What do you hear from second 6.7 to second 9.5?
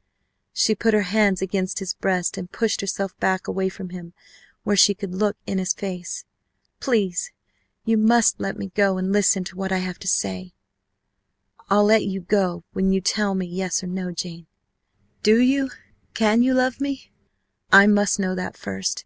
"Please, you must let me go and listen